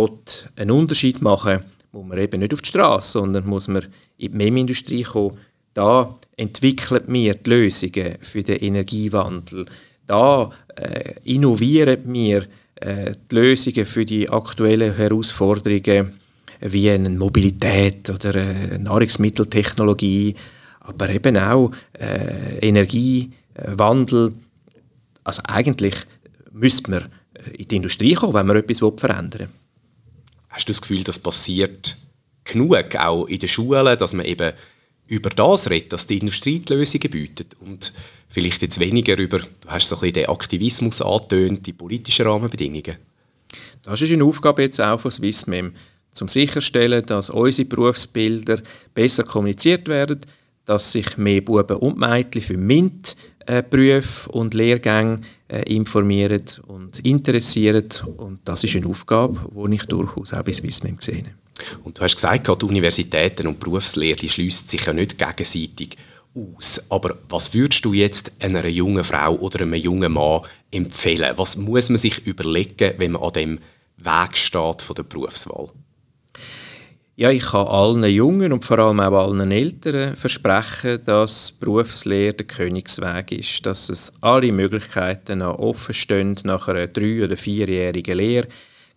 einen 0.55 0.71
Unterschied 0.71 1.21
machen 1.21 1.59
will, 1.59 1.63
muss 1.93 2.07
man 2.07 2.17
eben 2.17 2.39
nicht 2.39 2.53
auf 2.53 2.61
die 2.61 2.69
Straße, 2.69 3.11
sondern 3.13 3.45
muss 3.45 3.67
man 3.67 3.83
in 4.17 4.31
die 4.31 4.37
MEM-Industrie 4.37 5.03
kommen. 5.03 5.37
Da 5.73 6.15
entwickeln 6.37 7.03
wir 7.07 7.35
die 7.35 7.49
Lösungen 7.49 8.17
für 8.21 8.43
den 8.43 8.57
Energiewandel. 8.57 9.65
Da 10.05 10.49
äh, 10.75 11.13
innovieren 11.23 12.01
wir 12.05 12.45
äh, 12.75 13.11
die 13.31 13.35
Lösungen 13.35 13.85
für 13.85 14.05
die 14.05 14.29
aktuellen 14.29 14.95
Herausforderungen 14.95 16.19
wie 16.63 16.89
eine 16.89 17.09
Mobilität 17.09 18.09
oder 18.09 18.35
eine 18.35 18.79
Nahrungsmitteltechnologie, 18.79 20.35
aber 20.79 21.09
eben 21.09 21.37
auch 21.37 21.71
äh, 21.93 22.59
Energiewandel. 22.59 24.33
Also 25.23 25.41
eigentlich 25.45 25.95
müsste 26.51 26.91
man 26.91 27.05
in 27.57 27.67
die 27.67 27.75
Industrie 27.75 28.13
kommen, 28.13 28.33
wenn 28.33 28.47
man 28.47 28.57
etwas 28.57 28.79
verändern 28.79 29.41
will. 29.41 29.49
Hast 30.49 30.69
du 30.69 30.73
das 30.73 30.81
Gefühl, 30.81 31.03
das 31.03 31.19
passiert 31.19 31.97
genug, 32.43 32.95
auch 32.95 33.25
in 33.25 33.39
den 33.39 33.49
Schulen, 33.49 33.97
dass 33.97 34.13
man 34.13 34.25
eben 34.25 34.53
über 35.07 35.29
das 35.29 35.69
redet, 35.69 35.93
dass 35.93 36.07
die 36.07 36.17
Industrie 36.17 36.59
die 36.59 36.73
Lösungen 36.73 37.09
bietet 37.09 37.55
und 37.59 37.93
vielleicht 38.29 38.61
jetzt 38.61 38.79
weniger 38.79 39.17
über, 39.17 39.39
du 39.39 39.47
hast 39.67 39.87
so 39.87 39.95
ein 39.95 39.99
bisschen 39.99 40.13
den 40.13 40.29
Aktivismus 40.29 41.01
angetönt, 41.01 41.65
die 41.65 41.73
politischen 41.73 42.25
Rahmenbedingungen? 42.25 42.97
Das 43.83 44.01
ist 44.01 44.11
eine 44.11 44.23
Aufgabe 44.23 44.61
jetzt 44.61 44.79
auch 44.79 44.99
von 44.99 45.11
Swissmem, 45.11 45.73
um 46.21 46.27
sicherzustellen, 46.27 47.05
dass 47.05 47.29
unsere 47.29 47.67
Berufsbilder 47.67 48.61
besser 48.93 49.23
kommuniziert 49.23 49.87
werden, 49.87 50.19
dass 50.65 50.91
sich 50.91 51.17
mehr 51.17 51.41
Buben 51.41 51.77
und 51.77 51.97
Mädchen 51.97 52.41
für 52.41 52.57
MINT 52.57 53.15
äh, 53.45 53.63
und 54.29 54.53
Lehrgänge 54.53 55.21
äh, 55.47 55.63
informieren 55.63 56.43
und 56.67 56.99
interessieren. 57.05 57.87
Und 58.17 58.39
das 58.45 58.63
ist 58.63 58.75
eine 58.75 58.87
Aufgabe, 58.87 59.39
die 59.53 59.75
ich 59.75 59.85
durchaus 59.85 60.33
auch 60.33 60.43
bei 60.43 60.53
Swissmem 60.53 60.97
gesehen 60.97 61.25
habe. 61.25 61.35
Und 61.83 61.97
du 61.97 62.01
hast 62.01 62.15
gesagt, 62.15 62.47
die 62.47 62.65
Universitäten 62.65 63.47
und 63.47 63.59
Berufslehre 63.59 64.17
die 64.17 64.29
schliessen 64.29 64.67
sich 64.67 64.85
ja 64.85 64.93
nicht 64.93 65.17
gegenseitig 65.17 65.97
aus. 66.35 66.85
Aber 66.89 67.17
was 67.29 67.53
würdest 67.53 67.85
du 67.85 67.93
jetzt 67.93 68.31
einer 68.39 68.65
jungen 68.67 69.03
Frau 69.03 69.35
oder 69.35 69.61
einem 69.61 69.75
jungen 69.75 70.13
Mann 70.13 70.41
empfehlen? 70.71 71.33
Was 71.37 71.57
muss 71.57 71.89
man 71.89 71.97
sich 71.97 72.25
überlegen, 72.25 72.93
wenn 72.97 73.11
man 73.11 73.21
an 73.21 73.33
dem 73.33 73.59
Weg 73.97 74.37
steht 74.37 74.81
von 74.81 74.95
der 74.95 75.03
Berufswahl? 75.03 75.69
Ja, 77.15 77.29
ich 77.29 77.45
kann 77.45 77.67
allen 77.67 78.03
Jungen 78.05 78.51
und 78.53 78.65
vor 78.65 78.79
allem 78.79 78.99
auch 78.99 79.27
allen 79.27 79.51
Eltern 79.51 80.15
versprechen, 80.15 80.99
dass 81.05 81.51
Berufslehre 81.51 82.33
der 82.33 82.47
Königsweg 82.47 83.31
ist, 83.33 83.63
dass 83.67 83.89
es 83.89 84.11
alle 84.21 84.51
Möglichkeiten 84.51 85.39
noch 85.39 85.59
offen 85.59 85.93
stehen 85.93 86.35
nach 86.43 86.67
einer 86.67 86.87
drei- 86.87 87.23
oder 87.23 87.37
vierjährigen 87.37 88.17
Lehre. 88.17 88.47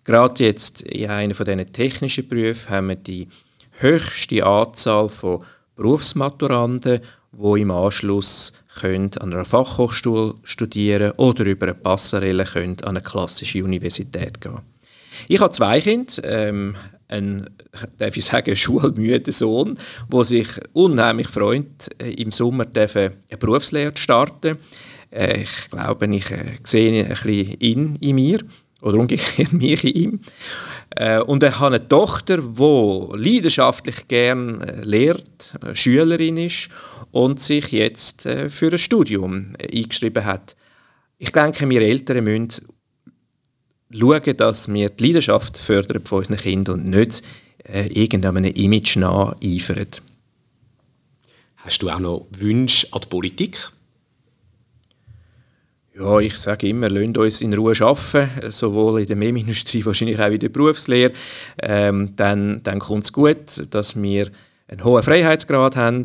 Gerade 0.04 0.44
jetzt 0.44 0.80
in 0.80 1.10
einem 1.10 1.34
von 1.34 1.46
technischen 1.72 2.26
Berufen 2.26 2.70
haben 2.70 2.88
wir 2.88 2.96
die 2.96 3.28
höchste 3.80 4.46
Anzahl 4.46 5.10
von 5.10 5.44
Berufsmaturanden, 5.76 7.00
die 7.32 7.60
im 7.60 7.70
Anschluss 7.70 8.54
können 8.80 9.10
an 9.20 9.34
einer 9.34 9.44
Fachhochschule 9.44 10.36
studieren 10.42 11.12
oder 11.18 11.44
über 11.44 11.66
eine 11.66 11.74
Passerelle 11.74 12.44
können 12.44 12.80
an 12.80 12.96
eine 12.96 13.02
klassische 13.02 13.62
Universität 13.62 14.40
gehen. 14.40 14.60
Ich 15.28 15.40
habe 15.40 15.52
zwei 15.52 15.82
Kinder. 15.82 16.24
Ähm, 16.24 16.76
ein, 17.08 17.48
darf 17.98 18.16
ich 18.16 18.24
sagen, 18.24 18.56
schulmüden 18.56 19.32
Sohn, 19.32 19.78
der 20.12 20.24
sich 20.24 20.48
unheimlich 20.72 21.28
freut, 21.28 21.88
äh, 21.98 22.12
im 22.14 22.30
Sommer 22.30 22.66
eine 22.74 23.12
Berufslehre 23.38 23.94
zu 23.94 24.02
starten. 24.02 24.58
Äh, 25.10 25.42
ich 25.42 25.70
glaube, 25.70 26.06
ich 26.14 26.30
äh, 26.30 26.58
sehe 26.64 27.04
ein 27.04 27.08
bisschen 27.08 27.60
ihn 27.60 27.96
in 27.96 28.14
mir 28.14 28.40
oder 28.80 28.98
umgekehrt 28.98 29.52
mich 29.52 29.84
in 29.84 29.94
ihm. 29.94 30.20
und 31.26 31.42
er 31.42 31.58
hat 31.58 31.72
eine 31.72 31.88
Tochter, 31.88 32.38
die 32.38 33.16
leidenschaftlich 33.16 34.06
gern 34.06 34.60
lehrt, 34.82 35.58
Schülerin 35.72 36.36
ist 36.36 36.68
und 37.10 37.40
sich 37.40 37.72
jetzt 37.72 38.22
für 38.22 38.70
ein 38.70 38.78
Studium 38.78 39.54
eingeschrieben 39.60 40.24
hat. 40.24 40.54
Ich 41.18 41.32
denke, 41.32 41.68
wir 41.68 41.80
Eltern 41.80 42.24
müssen 42.24 42.66
schauen, 43.90 44.36
dass 44.36 44.72
wir 44.72 44.90
die 44.90 45.06
Leidenschaft 45.06 45.56
fördern 45.56 46.04
von 46.04 46.18
unseren 46.18 46.36
Kindern 46.36 46.80
und 46.80 46.90
nicht 46.90 47.22
äh, 47.68 47.86
irgendeinem 47.88 48.44
Image 48.44 48.96
nacheifern. 48.96 49.88
Hast 51.56 51.82
du 51.82 51.90
auch 51.90 51.98
noch 51.98 52.26
Wünsche 52.30 52.86
an 52.92 53.00
die 53.02 53.08
Politik? 53.08 53.70
Ja, 55.98 56.18
ich 56.20 56.36
sage 56.36 56.68
immer, 56.68 56.90
lasst 56.90 57.16
uns 57.16 57.40
in 57.40 57.54
Ruhe 57.54 57.72
arbeiten, 57.80 58.52
sowohl 58.52 59.00
in 59.00 59.06
der 59.06 59.16
MEM-Industrie, 59.16 59.84
wahrscheinlich 59.84 60.20
auch 60.20 60.26
in 60.26 60.38
der 60.38 60.50
Berufslehre. 60.50 61.12
Ähm, 61.62 62.14
dann 62.16 62.62
dann 62.62 62.78
kommt 62.78 63.04
es 63.04 63.12
gut, 63.12 63.66
dass 63.70 64.00
wir 64.00 64.30
einen 64.68 64.84
hohen 64.84 65.02
Freiheitsgrad 65.02 65.74
haben. 65.76 66.04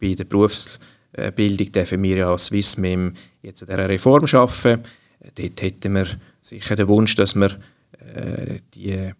Bei 0.00 0.14
der 0.14 0.24
Berufsbildung 0.24 1.72
dürfen 1.72 2.02
wir 2.02 2.16
ja 2.16 2.30
als 2.30 2.46
SwissMem 2.46 3.14
jetzt 3.42 3.62
an 3.62 3.68
dieser 3.68 3.88
Reform 3.88 4.24
arbeiten. 4.32 4.84
Dort 5.34 5.62
hätten 5.62 5.94
wir 5.94 6.06
sicher 6.40 6.76
der 6.76 6.88
Wunsch, 6.88 7.14
dass 7.14 7.34
wir 7.34 7.50
äh, 8.14 8.60
die 8.74 9.12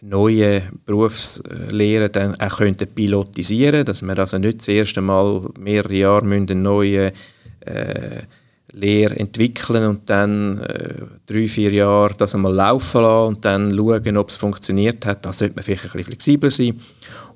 neuen 0.00 0.62
Berufslehren 0.84 2.12
dann 2.12 2.34
auch 2.40 2.58
könnten 2.58 2.88
pilotisieren 2.88 3.84
dass 3.84 4.02
wir 4.02 4.18
also 4.18 4.38
nicht 4.38 4.58
das 4.58 4.68
erste 4.68 5.00
Mal 5.00 5.42
mehrere 5.58 5.94
Jahre 5.94 6.24
eine 6.26 6.54
neue 6.54 7.12
äh, 7.60 8.22
Lehre 8.72 9.16
entwickeln 9.16 9.84
und 9.84 10.10
dann 10.10 10.58
äh, 10.60 10.94
drei, 11.24 11.48
vier 11.48 11.72
Jahre 11.72 12.14
das 12.14 12.34
einmal 12.34 12.52
laufen 12.52 13.00
lassen 13.00 13.28
und 13.28 13.44
dann 13.44 13.74
schauen, 13.74 14.16
ob 14.16 14.28
es 14.28 14.36
funktioniert 14.36 15.06
hat. 15.06 15.24
Da 15.24 15.32
sollte 15.32 15.54
man 15.54 15.62
vielleicht 15.62 15.84
ein 15.84 15.90
bisschen 15.92 16.04
flexibel 16.04 16.50
sein. 16.50 16.80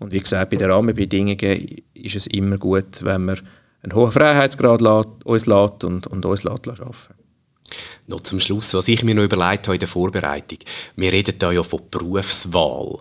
Und 0.00 0.12
wie 0.12 0.20
gesagt, 0.20 0.50
bei 0.50 0.56
den 0.56 0.70
Rahmenbedingungen 0.70 1.82
ist 1.94 2.16
es 2.16 2.26
immer 2.26 2.58
gut, 2.58 3.02
wenn 3.02 3.24
man 3.24 3.40
einen 3.82 3.94
hohen 3.94 4.12
Freiheitsgrad 4.12 4.82
lässt, 4.82 5.08
uns 5.24 5.46
lässt 5.46 5.84
und, 5.84 6.06
und 6.08 6.26
uns 6.26 6.44
lässt 6.44 6.68
arbeiten 6.68 7.19
noch 8.06 8.22
zum 8.22 8.40
Schluss, 8.40 8.74
was 8.74 8.88
ich 8.88 9.02
mir 9.04 9.14
noch 9.14 9.24
überlegt 9.24 9.66
habe 9.66 9.76
in 9.76 9.80
der 9.80 9.88
Vorbereitung. 9.88 10.58
Wir 10.96 11.12
reden 11.12 11.38
da 11.38 11.52
ja 11.52 11.62
von 11.62 11.82
Berufswahl. 11.90 12.98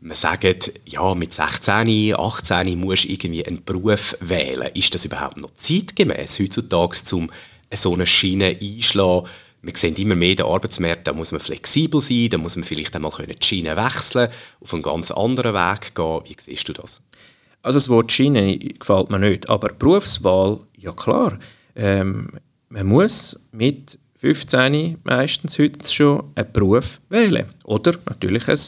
Man 0.00 0.16
sagt, 0.16 0.72
ja, 0.86 1.14
mit 1.14 1.32
16, 1.32 2.14
18 2.16 2.78
musst 2.78 3.04
du 3.04 3.08
irgendwie 3.08 3.46
einen 3.46 3.64
Beruf 3.64 4.16
wählen. 4.20 4.70
Ist 4.74 4.94
das 4.94 5.04
überhaupt 5.04 5.38
noch 5.38 5.54
zeitgemäß 5.54 6.38
heutzutage, 6.38 6.96
um 7.12 7.30
so 7.74 7.94
eine 7.94 8.06
Schiene 8.06 8.56
einschlagen? 8.60 9.26
Wir 9.62 9.76
sehen 9.76 9.96
immer 9.96 10.14
mehr 10.14 10.36
den 10.36 10.46
Arbeitsmarkt, 10.46 11.06
da 11.06 11.12
muss 11.12 11.32
man 11.32 11.40
flexibel 11.40 12.00
sein, 12.00 12.30
da 12.30 12.38
muss 12.38 12.56
man 12.56 12.64
vielleicht 12.64 12.96
einmal 12.96 13.12
die 13.12 13.46
Schiene 13.46 13.76
wechseln, 13.76 14.30
auf 14.60 14.72
einen 14.72 14.82
ganz 14.82 15.10
anderen 15.10 15.52
Weg 15.54 15.94
gehen. 15.94 16.20
Wie 16.24 16.36
siehst 16.38 16.66
du 16.68 16.72
das? 16.72 17.02
Also 17.62 17.76
das 17.76 17.88
Wort 17.90 18.10
Schiene 18.10 18.58
gefällt 18.58 19.10
mir 19.10 19.18
nicht, 19.18 19.50
aber 19.50 19.68
Berufswahl, 19.68 20.60
ja 20.78 20.92
klar. 20.92 21.38
Ähm, 21.76 22.30
man 22.70 22.86
muss 22.86 23.38
mit 23.52 23.98
15 24.20 24.98
meistens 25.02 25.58
heute 25.58 25.90
schon 25.90 26.24
einen 26.34 26.52
Beruf 26.52 27.00
wählen. 27.08 27.46
Oder 27.64 27.94
natürlich 28.06 28.48
ein, 28.48 28.58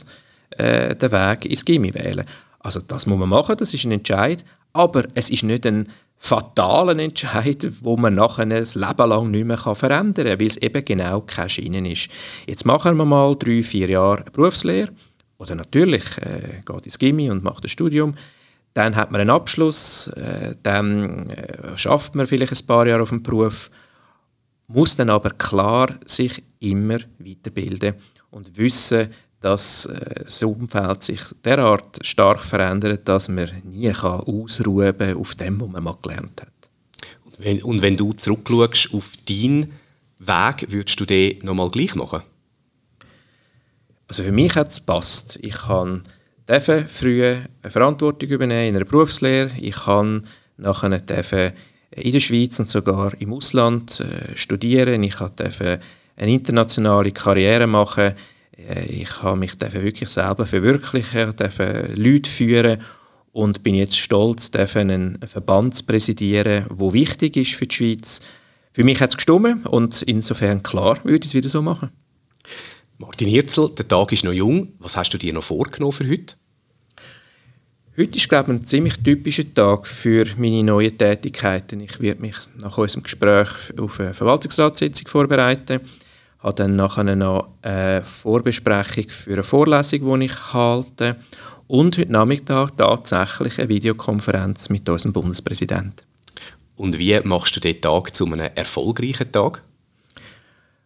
äh, 0.59 0.97
den 0.97 1.13
Weg 1.13 1.45
ins 1.45 1.65
Gimmi 1.65 1.93
wählen. 1.93 2.25
Also 2.61 2.81
das 2.81 3.05
muss 3.05 3.19
man 3.19 3.29
machen, 3.29 3.57
das 3.59 3.75
ist 3.75 3.85
ein 3.85 3.93
Entscheid. 3.93 4.45
Aber 4.73 5.05
es 5.15 5.29
ist 5.29 5.43
nicht 5.43 5.67
ein 5.67 5.89
fataler 6.17 6.99
Entscheid, 6.99 7.69
wo 7.83 7.99
man 7.99 8.15
nachher 8.15 8.45
ein 8.45 8.51
Leben 8.51 9.09
lang 9.09 9.31
nicht 9.31 9.45
mehr 9.45 9.59
verändern 9.59 10.27
kann, 10.27 10.41
weil 10.41 10.47
es 10.47 10.57
eben 10.57 10.85
genau 10.87 11.21
keine 11.21 11.51
Schiene 11.51 11.93
ist. 11.93 12.09
Jetzt 12.47 12.65
machen 12.65 12.97
wir 12.97 13.05
mal 13.05 13.37
drei, 13.37 13.63
vier 13.63 13.91
Jahre 13.91 14.25
Berufslehre. 14.33 14.89
Oder 15.37 15.55
natürlich 15.55 16.05
äh, 16.19 16.63
geht 16.65 16.87
ins 16.87 16.99
Gimmi 16.99 17.31
und 17.31 17.45
macht 17.45 17.63
ein 17.63 17.69
Studium. 17.69 18.15
Dann 18.73 18.97
hat 18.97 19.11
man 19.11 19.21
einen 19.21 19.29
Abschluss, 19.29 20.07
äh, 20.07 20.55
dann 20.63 21.29
äh, 21.29 21.77
schafft 21.77 22.15
man 22.15 22.27
vielleicht 22.27 22.55
ein 22.55 22.67
paar 22.67 22.87
Jahre 22.87 23.03
auf 23.03 23.11
dem 23.11 23.23
Beruf 23.23 23.71
muss 24.69 24.97
dann 24.97 25.11
aber 25.11 25.31
klar 25.31 25.99
sich 26.05 26.43
immer 26.61 26.99
weiterbilden 27.19 27.95
und 28.31 28.57
wissen, 28.57 29.09
dass 29.41 29.87
äh, 29.87 30.25
das 30.25 30.43
Umfeld 30.43 31.03
sich 31.03 31.21
derart 31.45 31.99
stark 32.07 32.41
verändert, 32.41 33.09
dass 33.09 33.29
man 33.29 33.51
nie 33.65 33.91
kann 33.93 34.21
ausruhen 34.21 34.97
kann 34.97 35.17
auf 35.17 35.35
dem, 35.35 35.61
was 35.61 35.69
man 35.69 35.85
mal 35.85 35.97
gelernt 36.01 36.41
hat. 36.41 36.49
Und 37.25 37.45
wenn, 37.45 37.63
und 37.63 37.83
wenn 37.83 37.97
du 37.97 38.13
zurückschaust 38.13 38.95
auf 38.95 39.13
deinen 39.29 39.73
Weg, 40.19 40.71
würdest 40.71 41.01
du 41.01 41.05
den 41.05 41.39
nochmal 41.45 41.71
gleich 41.71 41.95
machen? 41.95 42.23
Also 44.07 44.23
für 44.23 44.33
mich 44.33 44.55
hat 44.55 44.69
es 44.69 44.77
gepasst. 44.77 45.39
Ich 45.43 45.55
kann 45.55 46.03
früh 46.87 47.25
eine 47.25 47.71
Verantwortung 47.71 48.29
übernehmen 48.29 48.69
in 48.69 48.77
einer 48.77 48.85
Berufslehre. 48.85 49.51
Ich 49.59 49.75
kann 49.75 50.27
nachher 50.57 50.91
in 51.97 52.13
der 52.13 52.21
Schweiz 52.21 52.59
und 52.59 52.69
sogar 52.69 53.13
im 53.21 53.33
Ausland 53.33 54.01
äh, 54.01 54.37
studieren. 54.37 55.03
Ich 55.03 55.17
durfte 55.17 55.81
eine 56.17 56.33
internationale 56.33 57.13
Karriere 57.13 57.67
machen. 57.67 58.15
Äh, 58.57 58.87
ich 58.87 59.23
habe 59.23 59.39
mich 59.39 59.61
wirklich 59.61 60.09
selber 60.09 60.47
verwirklichen, 60.47 61.37
durfte 61.37 61.93
Leute 61.95 62.31
führen 62.31 62.79
und 63.33 63.63
bin 63.63 63.75
jetzt 63.75 63.99
stolz, 63.99 64.51
einen 64.55 65.19
Verband 65.27 65.75
zu 65.75 65.85
präsidieren, 65.85 66.67
der 66.69 66.93
wichtig 66.93 67.37
ist 67.37 67.55
für 67.55 67.67
die 67.67 67.75
Schweiz. 67.75 68.21
Für 68.73 68.85
mich 68.85 69.01
hat 69.01 69.11
es 69.11 69.17
gestimmt 69.17 69.67
und 69.67 70.03
insofern 70.03 70.63
klar 70.63 70.99
würde 71.05 71.25
ich 71.25 71.31
es 71.31 71.35
wieder 71.35 71.49
so 71.49 71.61
machen. 71.61 71.91
Martin 72.99 73.29
Hirzel, 73.29 73.71
der 73.71 73.89
Tag 73.89 74.13
ist 74.13 74.25
noch 74.25 74.33
jung. 74.33 74.75
Was 74.79 74.97
hast 74.97 75.13
du 75.13 75.19
dir 75.19 75.33
noch 75.33 75.45
vorgenommen 75.45 75.93
für 75.93 76.09
heute? 76.09 76.37
Heute 77.95 78.17
ist, 78.17 78.31
glaube 78.31 78.55
ich, 78.55 78.59
ein 78.59 78.65
ziemlich 78.65 78.97
typischer 79.03 79.53
Tag 79.53 79.87
für 79.87 80.25
meine 80.39 80.65
neuen 80.65 80.97
Tätigkeiten. 80.97 81.81
Ich 81.81 82.01
werde 82.01 82.23
mich 82.23 82.37
nach 82.57 82.79
unserem 82.79 83.03
Gespräch 83.03 83.51
auf 83.79 84.01
eine 84.01 84.15
Verwaltungsratssitzung 84.15 85.09
vorbereiten. 85.09 85.81
Habe 86.39 86.55
dann 86.55 86.75
nachher 86.77 87.15
noch 87.15 87.51
eine 87.61 88.03
Vorbesprechung 88.03 89.11
für 89.11 89.35
eine 89.35 89.43
Vorlesung, 89.43 90.21
die 90.21 90.25
ich 90.25 90.55
halte. 90.55 91.17
Und 91.67 91.99
heute 91.99 92.11
Nachmittag 92.11 92.79
tatsächlich 92.79 93.59
eine 93.59 93.69
Videokonferenz 93.69 94.71
mit 94.71 94.89
unserem 94.89 95.13
Bundespräsidenten. 95.13 96.07
Und 96.77 96.99
wie 96.99 97.21
machst 97.25 97.57
du 97.57 97.61
den 97.61 97.79
Tag 97.79 98.17
zu 98.17 98.25
einem 98.25 98.49
erfolgreichen 98.55 99.31
Tag? 99.31 99.63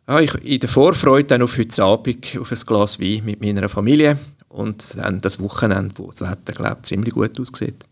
Ja, 0.09 0.19
ich, 0.19 0.35
in 0.45 0.59
der 0.59 0.69
Vorfreude 0.69 1.29
dann 1.29 1.43
auf 1.43 1.57
heute 1.57 1.85
Abend 1.85 2.37
auf 2.37 2.51
ein 2.51 2.59
Glas 2.67 2.99
Wein 2.99 3.25
mit 3.25 3.41
meiner 3.41 3.69
Familie 3.69 4.19
und 4.49 4.97
dann 4.97 5.21
das 5.21 5.41
Wochenende, 5.41 5.95
wo 5.97 6.11
das 6.11 6.23
Wetter, 6.23 6.53
glaube 6.53 6.77
ich, 6.79 6.89
ziemlich 6.89 7.15
gut 7.15 7.39
aussieht. 7.41 7.85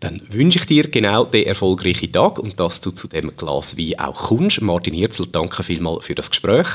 Dann 0.00 0.20
wünsche 0.30 0.58
ich 0.58 0.66
dir 0.66 0.88
genau 0.88 1.24
den 1.24 1.46
erfolgreichen 1.46 2.12
Tag 2.12 2.38
und 2.38 2.58
dass 2.58 2.80
du 2.80 2.90
zu 2.90 3.08
dem 3.08 3.36
Glas 3.36 3.76
Wein 3.78 3.98
auch 3.98 4.28
kommst. 4.28 4.60
Martin 4.62 4.94
Hirzel, 4.94 5.26
danke 5.26 5.62
vielmals 5.62 6.06
für 6.06 6.14
das 6.14 6.30
Gespräch. 6.30 6.66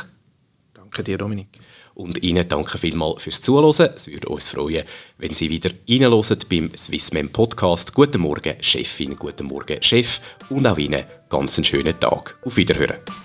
Danke 0.74 1.03
dir, 1.03 1.17
Dominik. 1.17 1.48
Und 1.93 2.22
Ihnen 2.24 2.48
danke 2.48 2.77
vielmals 2.77 3.24
fürs 3.24 3.41
Zuhören. 3.41 3.89
Es 3.95 4.07
würde 4.07 4.27
uns 4.27 4.50
freuen, 4.50 4.84
wenn 5.17 5.34
Sie 5.34 5.50
wieder 5.50 5.72
reinhören 5.89 6.39
beim 6.50 6.72
Swissmem 6.75 7.29
Podcast. 7.29 7.93
Guten 7.93 8.22
Morgen, 8.22 8.55
Chefin, 8.60 9.15
guten 9.15 9.48
Morgen, 9.48 9.81
Chef 9.81 10.19
und 10.50 10.67
auch 10.67 10.77
Ihnen 10.77 11.05
ganz 11.29 11.57
einen 11.57 11.65
schönen 11.65 11.98
Tag. 12.00 12.38
Auf 12.43 12.57
Wiederhören. 12.57 13.25